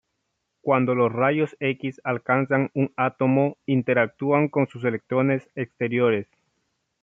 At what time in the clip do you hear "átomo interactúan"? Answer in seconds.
2.95-4.47